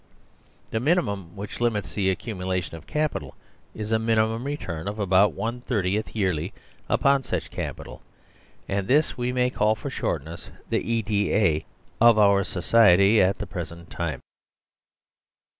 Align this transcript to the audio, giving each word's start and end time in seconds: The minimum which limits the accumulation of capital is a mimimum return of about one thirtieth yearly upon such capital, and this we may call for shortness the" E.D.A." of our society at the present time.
The 0.71 0.79
minimum 0.79 1.35
which 1.35 1.61
limits 1.61 1.93
the 1.93 2.09
accumulation 2.09 2.75
of 2.75 2.87
capital 2.87 3.35
is 3.75 3.91
a 3.91 3.97
mimimum 3.99 4.43
return 4.45 4.87
of 4.87 4.97
about 4.97 5.33
one 5.33 5.61
thirtieth 5.61 6.15
yearly 6.15 6.53
upon 6.89 7.21
such 7.21 7.51
capital, 7.51 8.01
and 8.67 8.87
this 8.87 9.15
we 9.15 9.31
may 9.31 9.51
call 9.51 9.75
for 9.75 9.91
shortness 9.91 10.49
the" 10.71 10.81
E.D.A." 10.91 11.65
of 12.03 12.17
our 12.17 12.43
society 12.43 13.21
at 13.21 13.37
the 13.37 13.45
present 13.45 13.91
time. 13.91 14.21